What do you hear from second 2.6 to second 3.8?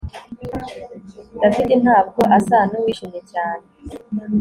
nuwishimye cyane